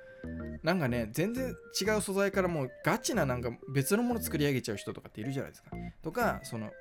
[0.63, 5.71] なんかね、全然違う素材からもうガチななんか別のもの作り上げちゃう人とかっているじゃないですか。
[6.01, 6.71] とか、その、ね、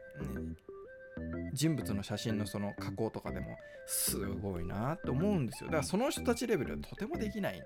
[1.53, 5.69] 人物の写真のその加工とかでもすごいなって思うんですよ。
[5.69, 7.65] だからその人たちレベルはとてもできないんで、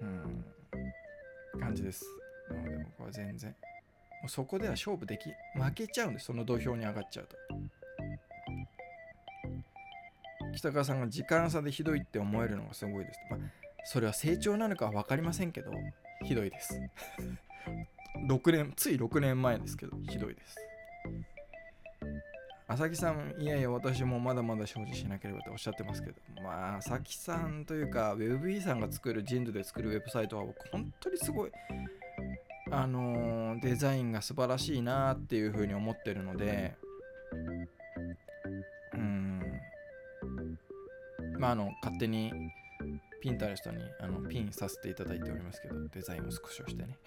[0.00, 2.04] うん、感じです。
[2.50, 3.50] なので僕は全然。
[3.50, 7.36] もうそこでは勝負でき、負けちゃうんです、その土俵に上がっちゃうと。
[10.54, 13.20] 北川さんが時間差でひどいって思えるのがすごいです。
[13.30, 13.40] まあ、
[13.84, 15.72] それは成長なのかは分かりませんけど、
[16.24, 16.80] ひどいです。
[18.28, 20.56] 6年、つい6年前ですけど、ひどいです。
[22.66, 31.52] 朝木さん、いやいや、私もまだまだ精進しなければとおっしゃってますけど、まあ、朝木さんというか、WebE さんが作る、人類で作るウェブサイトは、本当にすごい、
[32.70, 36.74] あのー、デザインが素晴らしいなっていうふうに思ってるので、
[38.94, 39.40] うん、
[41.38, 42.32] まあ、あの、勝手に、
[43.20, 46.98] ピンタレストにあのピンさせていただいておりますけど、デザインを少し押してね。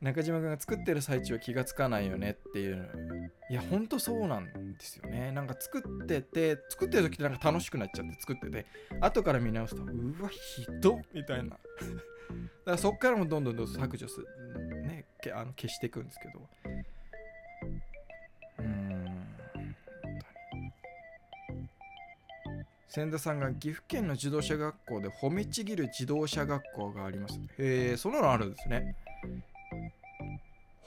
[0.00, 3.30] 中島君が作ってる最中は気がつかないよねっていう。
[3.50, 5.32] いやほんとそうなんですよね。
[5.32, 8.66] なんか作ってて作ってる時ってなんか楽しくなっちゃって作ってて
[9.00, 11.50] 後から見直すとうわひどみたいな。
[11.50, 11.58] だか
[12.66, 16.48] らそっからもどんどんどんどん削除するねけあの消していくんですけど。
[18.60, 18.98] うん
[22.88, 27.38] 千田さんが岐阜県の自動車学校で褒めちぎる自動車学校があります。
[27.58, 28.96] へえそんなのあるんですね。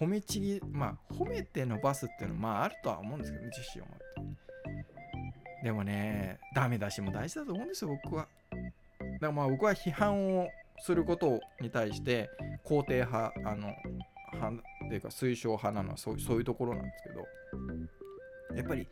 [0.01, 5.63] 褒めちぎまあ褒めて伸ばすっていうのはまああるとは思うんですけどね自信を持って。
[5.63, 8.27] でもねダメ出しも大事だと思うんですよ僕は。
[8.49, 8.67] だか
[9.27, 10.47] らまあ僕は批判を
[10.79, 12.29] することに対して
[12.65, 13.71] 肯定派あの
[14.33, 17.25] 派っていうか推奨派なのはそうそういうところなんですけど。
[18.55, 18.87] やっぱり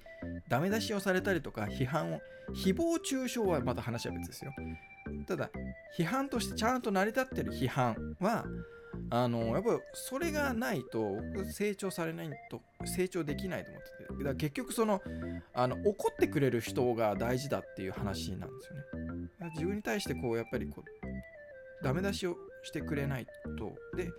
[0.48, 2.22] ダメ出しをされたりとか批判を
[2.54, 4.54] 誹謗中傷はまた話は別ですよ。
[5.28, 5.50] ただ
[5.98, 8.46] 批判としてちゃんと成り立ってる批判は
[9.12, 11.18] あのやっぱそれがないと
[11.52, 14.00] 成長されないと成長できないと思ってて。
[14.10, 15.02] だから結局その
[15.54, 19.52] あの怒ってくれる人が大事だっていう話なんですよね。
[19.56, 23.76] 自分に対してこうやっぱりこうダメ出しをしてくれないと。
[23.96, 24.10] で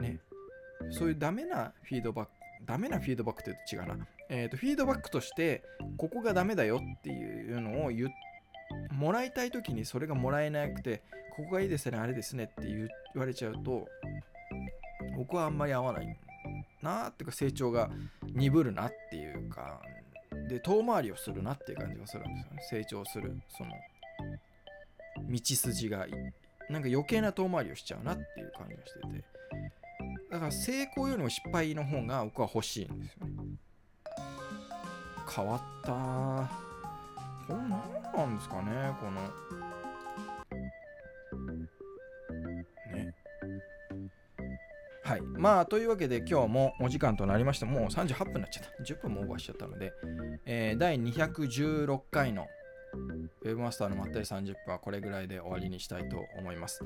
[0.00, 0.20] ね
[0.90, 2.32] そういうダメなフィードバック
[2.64, 4.06] ダメなフィードバックって言うと違うな。
[4.28, 5.62] えっ、ー、とフィードバックとして
[5.96, 8.06] ここがダメだよっていうのを言
[9.02, 11.02] もらいたい時にそれがもらえなくて
[11.36, 13.88] ここがいいですねあれですねって言われちゃうと
[15.16, 16.16] 僕はあんまり合わない。
[16.82, 17.90] なっていうか成長が
[18.22, 19.80] 鈍るなっていうか
[20.48, 22.62] で遠回りをするなっていう感じがするんですよね。
[22.70, 23.70] 成長するその
[25.28, 26.06] 道筋が
[26.70, 29.24] なんか余計な遠回りをしちゃうなっていう感じがしてて。
[30.30, 33.32] だから成功よりも失敗の方が僕は欲しいんですよね。
[35.34, 36.71] 変わったこ
[37.52, 37.70] れ何
[38.14, 39.22] なんですかねこの
[42.92, 43.14] ね
[45.04, 45.20] はい。
[45.20, 47.66] まあ、というわけで今日もお時間となりました。
[47.66, 48.82] もう38分になっちゃった。
[48.84, 49.92] 10分もオーバーしちゃったので、
[50.46, 52.46] えー、第216回の
[53.42, 56.84] ウェブマスターのまったり30分はこれぐらいで終わりにしたいと思います。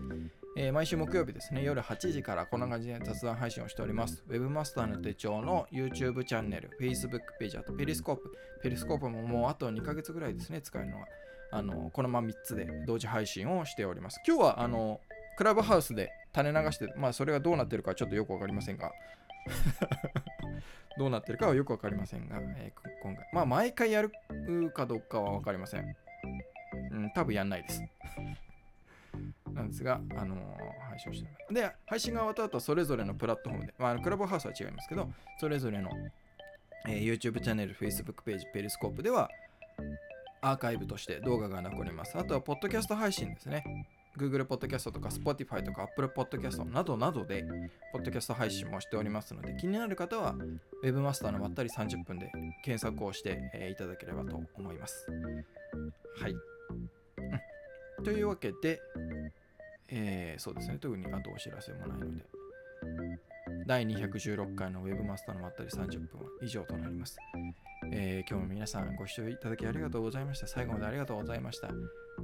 [0.59, 4.25] えー、毎週木曜日ですね、夜8時からこんな感じで雑談配信をしております。
[4.27, 8.33] Webmaster の手帳の YouTube チャンネル、Facebook ページ、あとペリスコープ。
[8.63, 11.07] ペリスコープももうあと2ヶ月ぐらいですね、使えるのは。
[11.53, 14.19] あのこのまま3つで同時配信をしております。
[14.27, 15.01] 今日はあの
[15.37, 18.93] クラブハウスで垂れ流して、まあそれがどうなってるかちょっとよくわかりませんが
[20.99, 24.11] どうなってるかはよくわかりませんが、えー、今回、まあ毎回やる
[24.73, 25.97] かどうかはわかりません。
[26.93, 27.83] うん、多分やんないです。
[29.57, 31.55] なんですが、あのー、配信してる。
[31.55, 35.91] で、配信が終わった後、それぞれのプラットフォームで、まあ、クラブハウスは違いますけど、それぞれの、
[36.87, 39.31] えー、YouTube チャンネル、Facebook ページ、ペリスコープでは、
[40.43, 42.17] アーカイブとして動画が残ります。
[42.17, 43.65] あとは、ポッドキャスト配信ですね。
[44.17, 47.45] Google Podcast とか Spotify とか Apple Podcast などなどで、
[47.93, 50.35] ポッドキャスト配信もしておりますので、気になる方は
[50.83, 52.31] Webmaster のまったり30分で
[52.65, 55.07] 検索をして、えー、いただければと思います。
[56.21, 56.33] はい。
[57.99, 58.81] うん、というわけで、
[59.89, 62.25] えー、そうですね、特にあとお知らせもないので、
[63.67, 67.17] 第216回の Web マスターのまったり30分は以上となります。
[67.93, 70.47] えー、今日も皆さんご視聴いただきありがとうございました。
[70.47, 71.69] 最後までありがとうございました。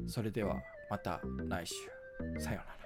[0.07, 0.57] それでは
[0.91, 1.75] また来週。
[2.41, 2.82] さようなら。